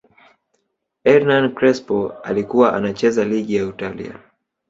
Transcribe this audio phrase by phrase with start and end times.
[1.03, 4.19] ernan Crespo alikuwa anacheza ligi ya Italia